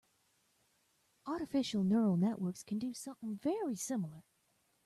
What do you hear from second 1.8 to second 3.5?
neural networks can do something